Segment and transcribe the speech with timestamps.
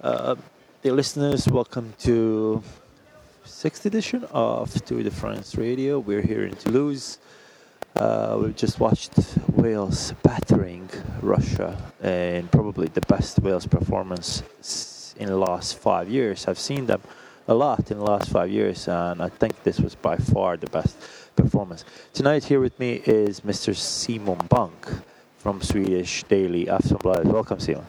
[0.01, 0.35] Uh,
[0.83, 2.65] dear listeners, welcome to
[3.45, 6.01] sixth edition of Tour de France Radio.
[6.01, 7.19] We're here in Toulouse.
[7.95, 9.13] Uh, we've just watched
[9.53, 10.91] Wales battering
[11.23, 16.49] Russia and probably the best Wales performance in the last five years.
[16.49, 17.03] I've seen them
[17.49, 20.69] a lot in the last five years, and I think this was by far the
[20.69, 20.97] best
[21.35, 21.85] performance.
[22.13, 23.75] Tonight, here with me is Mr.
[23.75, 24.87] Simon Bank
[25.39, 27.25] from Swedish daily Aftonbladet.
[27.25, 27.87] Welcome, Simon.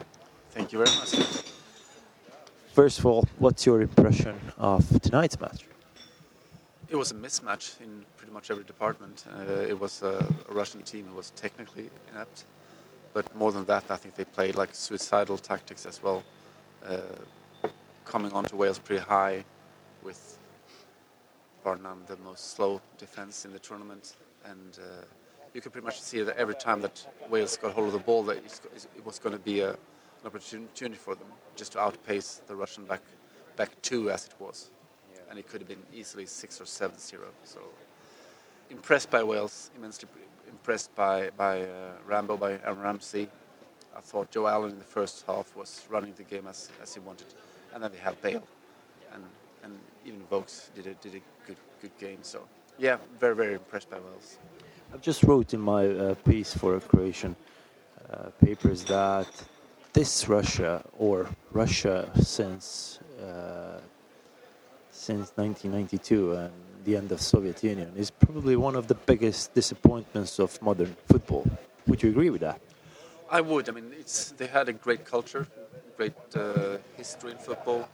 [0.52, 1.44] Thank you very much.
[2.72, 5.66] First of all, what's your impression of tonight's match?
[6.88, 9.24] It was a mismatch in pretty much every department.
[9.28, 12.44] Uh, it was a, a, Russian team who was technically inept,
[13.12, 16.24] but more than that, I think they played like suicidal tactics as well,
[16.84, 16.98] uh,
[18.04, 19.44] coming onto Wales pretty high,
[20.02, 20.38] with
[21.64, 25.04] bar none the most slow defense in the tournament, and uh,
[25.54, 28.22] you could pretty much see that every time that Wales got hold of the ball,
[28.22, 29.76] that it was going to be a, an
[30.26, 31.26] opportunity for them
[31.56, 33.02] just to outpace the Russian back
[33.56, 34.70] back two as it was.
[35.28, 37.28] And it could have been easily six or seven zero.
[37.44, 37.60] So
[38.70, 40.08] impressed by Wales, immensely
[40.48, 43.28] impressed by by uh, Rambo, by Aaron Ramsey.
[43.96, 47.00] I thought Joe Allen in the first half was running the game as, as he
[47.00, 47.26] wanted,
[47.74, 48.46] and then they had Bale,
[49.12, 49.24] and
[49.62, 49.72] and
[50.04, 52.18] even Vokes did a did a good good game.
[52.22, 52.46] So
[52.78, 54.38] yeah, very very impressed by Wales.
[54.92, 57.36] I've just wrote in my uh, piece for Croatian
[58.10, 59.28] uh, papers that
[59.92, 63.80] this Russia or Russia since uh,
[64.90, 66.52] since 1992 and
[66.84, 71.46] the end of Soviet Union is probably one of the biggest disappointments of modern football.
[71.86, 72.60] Would you agree with that?
[73.30, 73.68] I would.
[73.68, 75.46] I mean, it's they had a great culture,
[75.96, 77.88] great uh, history in football.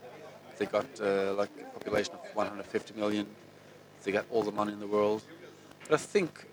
[0.57, 3.27] They got uh, like a population of 150 million.
[4.03, 5.21] They got all the money in the world.
[5.83, 6.47] But I think,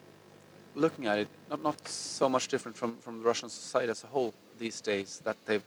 [0.74, 4.08] looking at it, not not so much different from, from the Russian society as a
[4.08, 5.20] whole these days.
[5.24, 5.64] That they've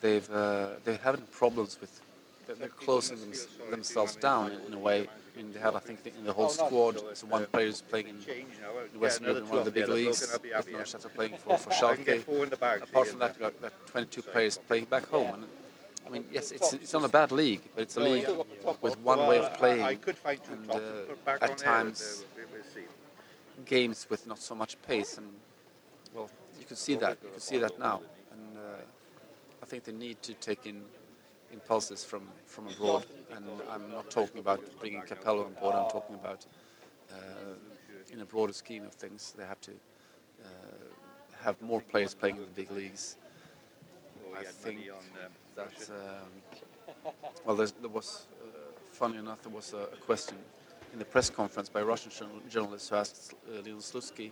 [0.00, 2.00] they've uh, they're having problems with
[2.46, 3.32] they're closing them,
[3.70, 5.08] themselves down in, in, a way.
[5.08, 8.08] I mean, they have, I think, in the whole squad, so one player is playing
[8.08, 10.20] in, Western Europe in one of the big leagues.
[10.20, 12.22] With Neustadt playing for, for Schalke.
[12.82, 15.34] Apart from that, you've got 22 players playing back home.
[15.34, 15.44] And,
[16.06, 18.28] I mean, yes, it's, it's not a bad league, but it's a league
[18.80, 19.98] with one way of playing,
[20.50, 20.78] and uh,
[21.40, 22.24] at times
[23.64, 25.16] games with not so much pace.
[25.18, 25.28] And
[26.14, 27.18] well, you can see that.
[27.22, 28.02] You can see that now.
[28.32, 30.82] And uh, I think they need to take in
[31.52, 33.06] impulses from, from abroad.
[33.34, 36.44] And I'm not talking about bringing Capello on board, I'm talking about
[37.10, 37.14] uh,
[38.12, 40.46] in a broader scheme of things, they have to uh,
[41.42, 43.16] have more players playing in the big leagues.
[44.36, 44.80] I think
[45.56, 47.12] that, um,
[47.44, 48.46] well, there was, uh,
[48.92, 50.36] funny enough, there was a, a, question
[50.92, 52.10] in the press conference by a Russian
[52.48, 54.30] journalist who asked uh, Leon Slutsky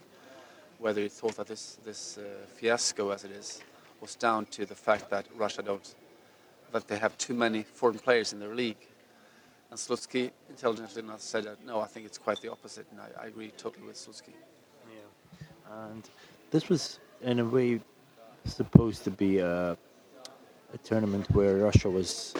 [0.78, 2.22] whether he thought that this, this uh,
[2.56, 3.62] fiasco, as it is,
[4.00, 5.94] was down to the fact that Russia don't
[6.72, 8.88] that they have too many foreign players in their league.
[9.70, 13.24] And Slutsky intelligently enough said that no, I think it's quite the opposite, and I,
[13.24, 14.32] I agree totally with Slutsky.
[14.90, 16.08] Yeah, and
[16.50, 17.80] this was in a way
[18.44, 19.76] supposed to be a,
[20.72, 22.34] a tournament where Russia was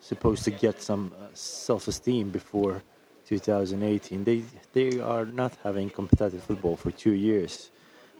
[0.00, 2.82] supposed to get some uh, self-esteem before
[3.26, 4.24] 2018.
[4.24, 4.42] They
[4.72, 7.70] they are not having competitive football for two years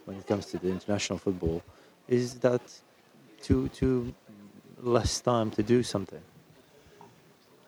[0.05, 1.63] when it comes to the international football.
[2.09, 2.63] Is that
[3.43, 4.15] too too
[4.83, 6.23] less time to do something?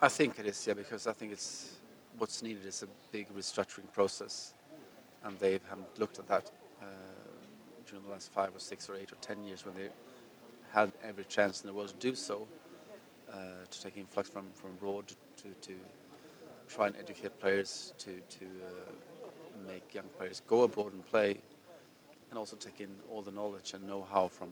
[0.02, 1.76] I think it is, yeah, because I think it's
[2.18, 4.54] what's needed is a big restructuring process,
[5.24, 6.50] and they haven't looked at that
[6.82, 6.86] uh,
[7.86, 9.88] during the last five or six or eight or ten years when they
[10.72, 12.46] had every chance in the world to do so,
[13.32, 13.36] uh,
[13.70, 15.74] to take influx from from abroad to, to
[16.68, 21.36] try and educate players to to uh, make young players go abroad and play,
[22.30, 24.50] and also take in all the knowledge and know-how from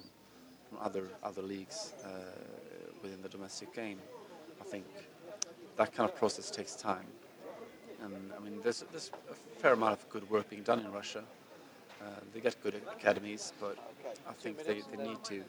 [0.69, 2.09] from other other leagues uh,
[3.03, 3.99] within the domestic game.
[4.61, 4.85] I think
[5.77, 7.07] that kind of process takes time,
[8.03, 11.23] and I mean there's there's a fair amount of good work being done in Russia.
[12.01, 13.77] Uh, they get good academies, but
[14.29, 15.43] I think they, they need to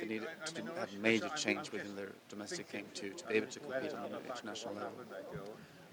[0.00, 3.60] they need to have major change within their domestic game to, to be able to
[3.60, 4.92] compete on an international level.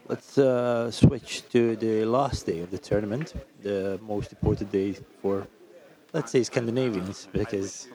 [0.08, 3.34] Let's uh, switch to the last day of the tournament,
[3.64, 5.48] the most important day for,
[6.14, 7.88] let's say, Scandinavians, because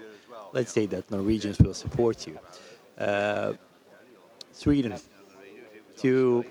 [0.52, 2.36] let's say that Norwegians will support you.
[2.98, 3.52] Uh,
[4.52, 4.94] Sweden,
[5.98, 6.44] to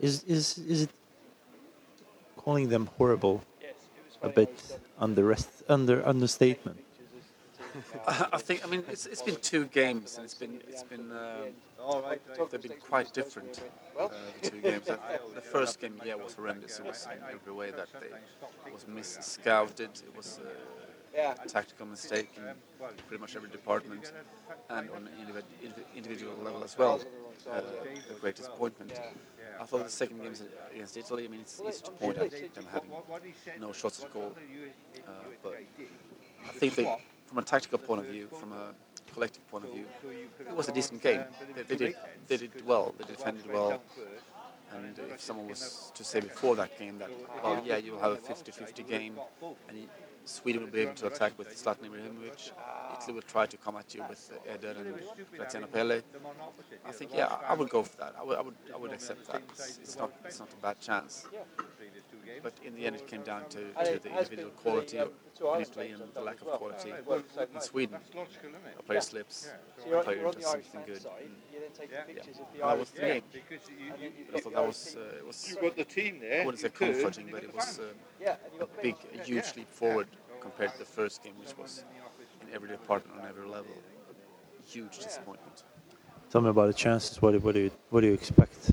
[0.00, 0.90] is is is it
[2.46, 3.42] calling them horrible
[4.22, 4.54] a bit
[5.04, 5.34] under
[5.68, 6.78] under understatement?
[8.38, 12.46] I think I mean it's, it's been two games and it's been it's been um,
[12.50, 13.52] they've been quite different.
[13.98, 14.08] Uh,
[14.40, 14.86] the two games.
[14.86, 16.78] The first game, yeah, was horrendous.
[16.78, 18.12] It was in every way that they
[18.72, 19.92] was mis-scouted.
[20.08, 20.48] It was uh,
[21.16, 22.42] a tactical mistake in
[23.08, 24.12] pretty much every department,
[24.70, 25.42] and on an
[25.94, 27.00] individual level as well.
[27.50, 27.60] Uh,
[28.10, 28.92] a great disappointment.
[29.60, 30.34] I thought the second game
[30.74, 31.24] against Italy.
[31.24, 32.90] I mean, it's easy to point at them having
[33.60, 34.34] no shots at goal,
[35.06, 35.10] uh,
[35.42, 35.54] but
[36.44, 36.96] I think they,
[37.26, 38.74] from a tactical point of view, from a
[39.14, 39.86] collective point of view,
[40.40, 41.22] it was a decent game.
[41.54, 41.96] They, they did
[42.28, 42.94] they did well.
[42.98, 43.80] They defended well.
[44.74, 47.08] And if someone was to say before that game that,
[47.42, 49.14] well, yeah, you'll have a 50-50 game,
[49.68, 49.88] and you,
[50.26, 52.50] Sweden will be able to attack with Zlatan Ibrahimovic,
[52.98, 54.94] Italy will try to come at you with Eder and
[55.36, 56.02] Graziano Pelle.
[56.84, 58.14] I think, yeah, I would go for that.
[58.18, 59.42] I would, I would, I would accept that.
[59.50, 61.26] It's, it's not, it's not a bad chance.
[62.42, 65.08] But in the end, it came down to, to the individual quality in
[65.60, 67.98] Italy and the lack of quality in Sweden.
[68.78, 69.48] A player slips,
[69.92, 71.04] a player does something good.
[72.14, 72.22] Yeah.
[72.60, 73.22] That was the game.
[74.30, 76.42] But I thought that was, uh, it was You've got the team there.
[76.42, 80.08] I wouldn't say comforting, but it was uh, a big, a huge leap forward
[80.40, 81.84] compared to the first game, which was
[82.42, 83.72] in every department on every level.
[84.66, 85.62] Huge disappointment.
[86.30, 87.22] Tell me about the chances.
[87.22, 88.72] What, what do you what do you expect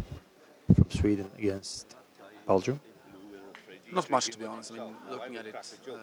[0.73, 1.95] from Sweden against
[2.47, 2.79] Belgium?
[3.93, 4.71] Not much, to be honest.
[4.71, 5.93] I mean, looking at it uh,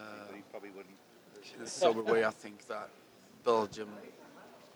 [1.57, 2.89] in a sober way, I think that
[3.45, 3.89] Belgium,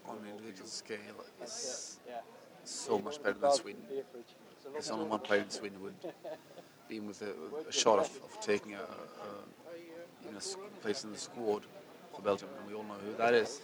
[0.09, 0.99] on an individual scale,
[1.43, 1.99] is
[2.65, 3.83] so much better than Sweden.
[4.77, 5.95] It's only one player in Sweden would
[6.89, 7.33] be with a,
[7.69, 10.41] a shot of, of taking a, a
[10.83, 11.63] place in the squad
[12.15, 13.61] for Belgium, and we all know who that is.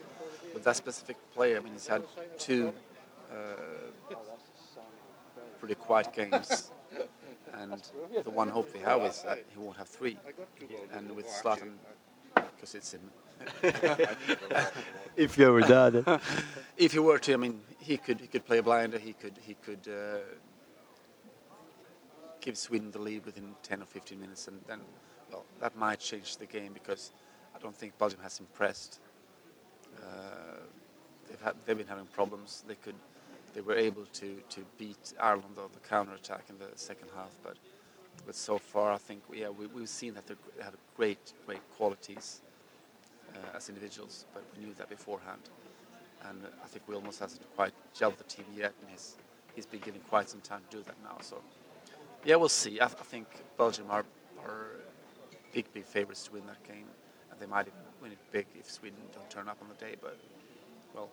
[0.52, 2.02] But that specific player, I mean, he's had
[2.38, 2.72] two
[3.30, 4.14] uh,
[5.58, 6.70] pretty quiet games,
[7.58, 7.82] and
[8.24, 10.18] the one hope they have is that he won't have three.
[10.92, 11.72] And with Zlatan,
[12.34, 13.10] because it's him,
[15.16, 16.20] If you were that,
[16.76, 18.98] if you were to, I mean, he could he could play a blinder.
[18.98, 20.18] He could he could uh,
[22.40, 24.80] give Sweden the lead within 10 or 15 minutes, and then
[25.30, 27.12] well, that might change the game because
[27.54, 29.00] I don't think Belgium has impressed.
[29.96, 30.60] Uh,
[31.28, 32.64] they've had they've been having problems.
[32.66, 32.94] They could
[33.54, 37.34] they were able to to beat Ireland on the counter attack in the second half,
[37.42, 37.56] but
[38.26, 42.40] but so far I think yeah we, we've seen that they're- have great great qualities
[43.34, 45.42] uh, as individuals, but we knew that beforehand.
[46.28, 49.16] And I think Wilmots hasn't quite gelled the team yet, and he's,
[49.54, 51.16] he's been given quite some time to do that now.
[51.22, 51.40] So,
[52.24, 52.78] yeah, we'll see.
[52.78, 53.26] I, I think
[53.56, 54.04] Belgium are,
[54.44, 54.66] are
[55.52, 56.84] big, big favourites to win that game,
[57.30, 59.96] and they might even win it big if Sweden don't turn up on the day.
[60.00, 60.18] But,
[60.94, 61.08] well,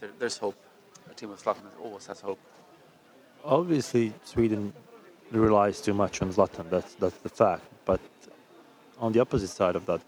[0.00, 0.56] there, there's hope.
[1.10, 2.38] A team of Zlatan always has hope.
[3.44, 4.72] obviously Sweden
[5.30, 6.68] relies too much on Zlatan.
[6.70, 7.64] That's that's the fact.
[7.84, 8.00] But
[8.98, 10.00] on the opposite side of that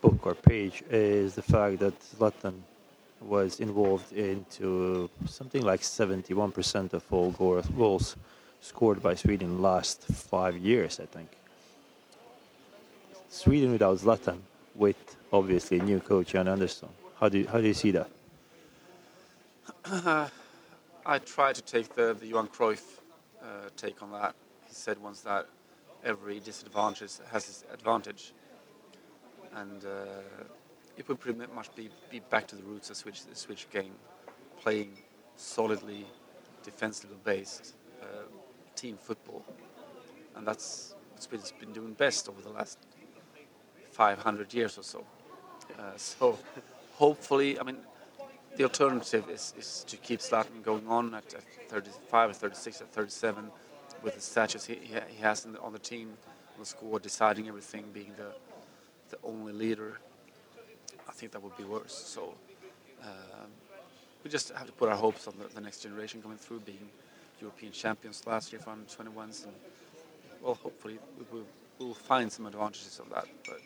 [0.00, 2.54] book or page is the fact that Zlatan
[3.20, 8.16] was involved into something like 71% of all goals
[8.60, 11.30] scored by Sweden last five years, I think.
[13.30, 14.38] Sweden without Zlatan,
[14.74, 16.88] with obviously new coach Jan Andersson.
[17.18, 18.10] How do you, how do you see that?
[21.06, 23.00] I try to take the, the Johan Cruyff
[23.42, 24.34] uh, take on that.
[24.66, 25.46] He said once that
[26.02, 28.32] every disadvantage has its advantage.
[29.54, 30.22] And uh,
[30.96, 33.92] it would pretty much be, be back to the roots of Swedish, the Swedish game,
[34.58, 34.96] playing
[35.36, 36.06] solidly,
[36.62, 38.06] defensively based uh,
[38.74, 39.44] team football.
[40.34, 42.78] And that's what Sweden's been doing best over the last
[43.90, 45.04] 500 years or so.
[45.78, 46.38] Uh, so
[46.94, 47.76] hopefully, I mean,
[48.56, 52.84] the alternative is, is to keep Zlatan going on at, at 35 or 36 or
[52.86, 53.50] 37
[54.02, 56.10] with the status he, he has the, on the team,
[56.54, 58.32] on the squad, deciding everything, being the,
[59.10, 59.98] the only leader.
[61.08, 61.92] I think that would be worse.
[61.92, 62.34] So
[63.02, 63.48] um,
[64.22, 66.88] we just have to put our hopes on the, the next generation coming through, being
[67.40, 69.44] European champions last year under 21s.
[69.44, 69.54] And,
[70.42, 71.46] well, hopefully we will
[71.78, 73.26] we'll find some advantages of that.
[73.44, 73.60] But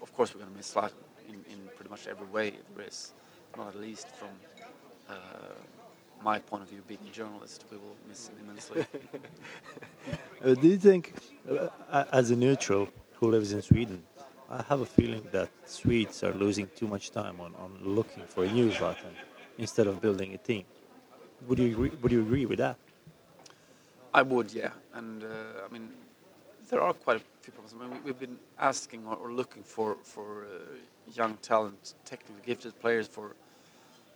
[0.00, 0.92] of course, we're going to miss Zlatan
[1.32, 3.12] in, in pretty much every way there is.
[3.56, 4.30] Not at least from
[5.08, 5.14] uh,
[6.22, 8.86] my point of view, being a journalist, we will miss him immensely.
[10.44, 11.14] Uh, do you think,
[11.48, 14.02] uh, as a neutral who lives in Sweden,
[14.50, 18.42] I have a feeling that Swedes are losing too much time on, on looking for
[18.44, 19.14] a new Zlatan
[19.58, 20.64] instead of building a team.
[21.46, 22.76] Would you agree, would you agree with that?
[24.12, 24.70] I would, yeah.
[24.94, 25.26] And uh,
[25.68, 25.88] I mean,
[26.68, 30.44] there are quite a I mean, we, we've been asking or, or looking for for
[30.44, 30.76] uh,
[31.12, 33.34] young talent, technically gifted players for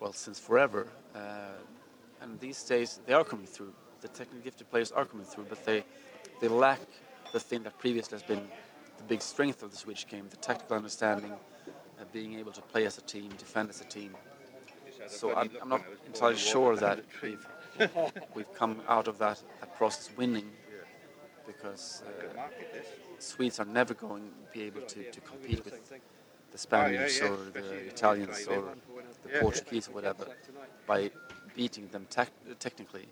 [0.01, 0.87] well since forever.
[1.15, 1.59] Uh,
[2.21, 3.73] and these days they are coming through.
[4.01, 5.85] The technically gifted players are coming through, but they
[6.41, 6.81] they lack
[7.33, 8.47] the thing that previously has been
[8.97, 12.87] the big strength of the Swedish game, the tactical understanding, uh, being able to play
[12.87, 14.15] as a team, defend as a team.
[15.09, 17.47] So I'm, I'm not entirely sure that we've
[18.35, 20.51] we've come out of that, that process winning
[21.47, 22.41] because uh,
[23.19, 25.81] Swedes are never going to be able to, to compete with
[26.53, 28.65] the Spaniards or the Italians or
[29.25, 30.27] the Portuguese or whatever
[30.87, 31.11] by
[31.55, 33.07] beating them tec- technically.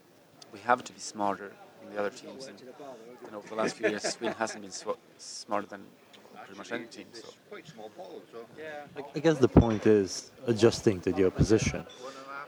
[0.52, 2.46] We have to be smarter than the other teams.
[2.46, 2.60] And,
[3.26, 5.82] and over the last few years, Sweden hasn't been sw- smarter than
[6.44, 7.06] pretty much any team.
[7.12, 7.28] So.
[8.96, 11.84] I- I guess the point is adjusting to the opposition.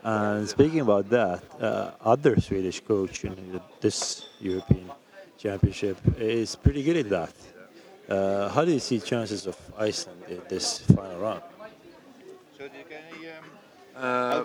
[0.03, 4.91] And speaking about that, uh, other Swedish coach in this European
[5.37, 7.33] Championship is pretty good at that.
[8.09, 11.41] Uh, how do you see chances of Iceland in this final round?
[13.95, 14.43] Uh,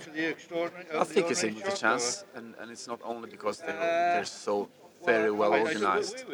[0.95, 3.79] I think it's a good chance, and, and it's not only because they're,
[4.15, 4.69] they're so
[5.05, 6.25] very well organized,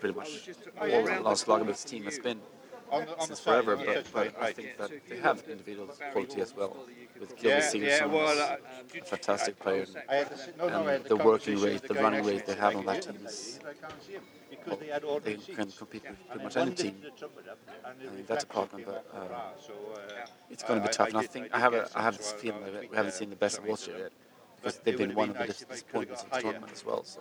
[0.00, 0.48] pretty much
[0.80, 2.40] all the Lars Lagerbäck's team has been
[3.20, 6.76] since forever, but, but I think that they have individual quality as well.
[7.18, 8.58] With Gylfi Sigurdsson,
[9.00, 10.28] a fantastic player, and,
[10.60, 13.60] and the working rate, the running rate they have on that team is
[14.66, 16.96] well, they can oh, compete with pretty much any team.
[17.84, 19.98] I mean, that's a problem, but um, uh,
[20.50, 21.08] it's going to be tough.
[21.08, 23.36] And I think I have a, I have this feeling that we haven't seen the
[23.36, 24.12] best of Austria yet
[24.56, 27.04] because they've been one of the disappointments of the tournament as well.
[27.04, 27.20] So,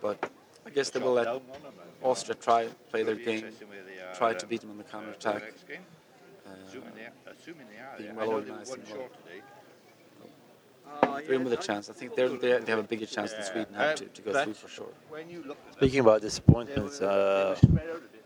[0.00, 0.30] but
[0.68, 1.28] I guess they will let
[2.02, 3.44] Austria try play their game,
[4.14, 5.42] try to beat them on the counter attack.
[6.46, 6.50] Uh,
[7.96, 9.08] being well organized and well.
[11.26, 11.88] They're with a chance.
[11.88, 14.44] I think they're, they're, they have a bigger chance than Sweden have to, to go
[14.44, 14.92] through for sure.
[15.72, 17.56] Speaking about disappointments, uh,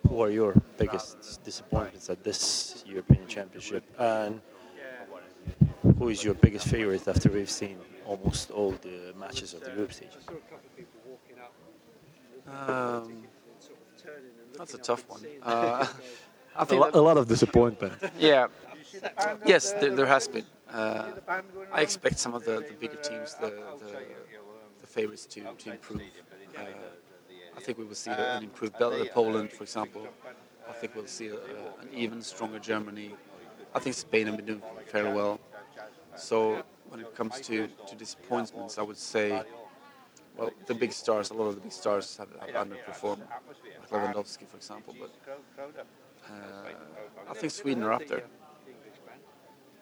[0.08, 3.84] who are your biggest disappointments at this European Championship?
[3.98, 4.40] And
[5.98, 9.92] who is your biggest favorite after we've seen almost all the matches of the group
[9.92, 10.10] stage?
[12.52, 13.24] Um,
[14.56, 15.20] that's a tough one.
[15.42, 15.86] Uh,
[16.54, 17.94] I A, think lo- a lot of disappointment.
[18.18, 18.48] Yeah.
[19.46, 20.44] Yes, there, there has been.
[20.70, 21.12] Uh,
[21.72, 23.46] I expect some of the, the bigger teams, the,
[23.80, 23.90] the,
[24.82, 26.02] the favorites, to, to improve.
[26.56, 26.60] Uh,
[27.56, 30.06] I think we will see an improved Bel- Poland, for example.
[30.68, 33.14] I think we'll see a, an even stronger Germany.
[33.74, 35.40] I think Spain have been doing fairly well.
[36.16, 39.42] So when it comes to, to disappointments, I would say,
[40.36, 43.22] well, the big stars, a lot of the big stars have, have underperformed,
[43.90, 44.94] like Lewandowski, for example.
[44.98, 45.10] But
[46.28, 48.24] uh, I think Sweden are up there.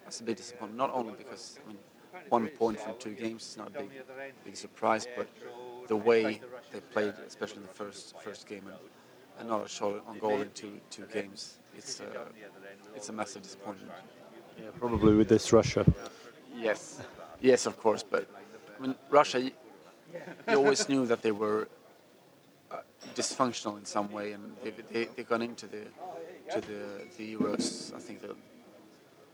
[0.05, 0.77] That's a big disappointment.
[0.77, 1.79] Not only because I mean,
[2.29, 3.91] one point from two games is not a big,
[4.45, 5.29] big surprise, but
[5.87, 6.41] the way
[6.73, 8.77] they played, especially in the first first game, and,
[9.39, 12.05] and not a shot on goal in two two games, it's uh,
[12.97, 13.93] it's a massive disappointment.
[14.59, 15.85] Yeah, probably with this Russia.
[16.57, 17.01] Yes,
[17.41, 18.03] yes, of course.
[18.03, 18.29] But
[18.79, 19.51] I mean, Russia,
[20.13, 21.69] you, you always knew that they were
[22.71, 22.77] uh,
[23.15, 25.85] dysfunctional in some way, and they they they gone into the
[26.53, 26.83] to the
[27.17, 27.95] the Euros.
[27.95, 28.37] I think that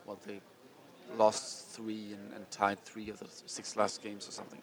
[0.06, 0.40] well they
[1.16, 4.61] lost three and, and tied three of the six last games or something.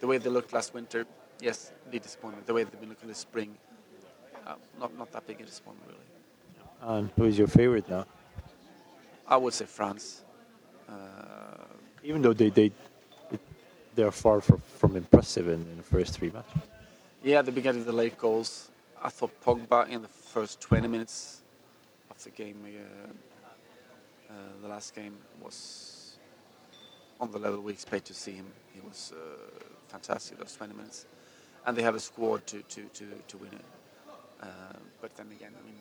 [0.00, 1.06] The way they looked last winter,
[1.40, 2.46] yes, big disappointment.
[2.46, 3.56] The way they've been looking this spring,
[4.46, 6.02] uh, not not that big a disappointment really.
[6.82, 8.04] And who is your favorite now?
[9.26, 10.22] I would say France.
[10.88, 10.92] Uh,
[12.04, 12.72] Even though they they it,
[13.96, 16.62] they are far from, from impressive in, in the first three matches.
[17.24, 18.68] Yeah, the beginning of the late goals.
[19.02, 21.42] I thought Pogba in the first 20 minutes
[22.10, 26.18] of the game, uh, uh, the last game, was
[27.20, 28.46] on the level we expect to see him.
[28.74, 31.06] He was uh, fantastic those 20 minutes,
[31.64, 33.64] and they have a squad to to to, to win it.
[34.42, 34.46] Uh,
[35.00, 35.76] but then again, I mean,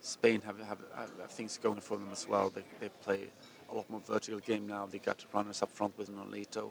[0.00, 0.78] Spain have, have
[1.20, 2.50] have things going for them as well.
[2.50, 3.28] They they play
[3.70, 4.86] a lot more vertical game now.
[4.86, 6.70] They got runners up front with Nolito.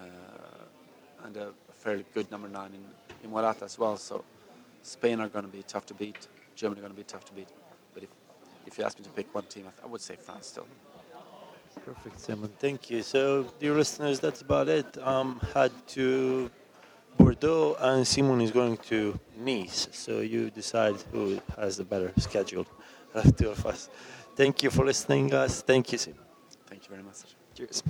[0.00, 2.84] Uh, and a, a fairly good number nine in,
[3.24, 3.96] in Morata as well.
[3.96, 4.24] So
[4.82, 6.28] Spain are going to be tough to beat.
[6.56, 7.48] Germany are going to be tough to beat.
[7.94, 8.08] But if,
[8.66, 10.66] if you ask me to pick one team, I, th- I would say France still.
[11.84, 12.50] Perfect, Simon.
[12.58, 13.02] Thank you.
[13.02, 14.98] So, dear listeners, that's about it.
[14.98, 16.50] Um, had to
[17.16, 19.88] Bordeaux, and Simon is going to Nice.
[19.92, 22.66] So you decide who has the better schedule
[23.14, 23.88] of the two of us.
[24.36, 25.62] Thank you for listening, guys.
[25.62, 26.20] Thank you, Simon.
[26.66, 27.16] Thank you very much.
[27.54, 27.82] Cheers.